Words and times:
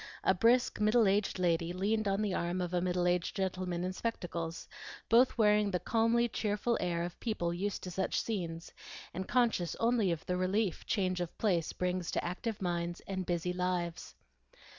A 0.23 0.33
brisk 0.33 0.79
middle 0.79 1.07
aged 1.07 1.37
lady 1.37 1.73
leaned 1.73 2.07
on 2.07 2.23
the 2.23 2.33
arm 2.33 2.59
of 2.59 2.73
a 2.73 2.81
middle 2.81 3.05
aged 3.05 3.35
gentleman 3.35 3.83
in 3.83 3.93
spectacles, 3.93 4.67
both 5.09 5.37
wearing 5.37 5.69
the 5.69 5.79
calmly 5.79 6.27
cheerful 6.27 6.75
air 6.81 7.03
of 7.03 7.19
people 7.19 7.53
used 7.53 7.83
to 7.83 7.91
such 7.91 8.19
scenes, 8.19 8.73
and 9.13 9.27
conscious 9.27 9.75
only 9.79 10.11
of 10.11 10.25
the 10.25 10.37
relief 10.37 10.87
change 10.87 11.21
of 11.21 11.37
place 11.37 11.71
brings 11.71 12.09
to 12.09 12.25
active 12.25 12.63
minds 12.63 13.01
and 13.01 13.27
busy 13.27 13.53
lives. 13.53 14.15